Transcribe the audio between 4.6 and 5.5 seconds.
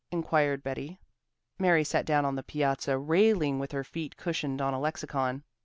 a lexicon.